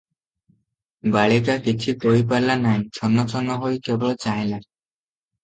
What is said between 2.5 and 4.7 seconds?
ନାହିଁ- ଛନ ଛନ ହୋଇ କେବଳ ଚାହିଁଲା।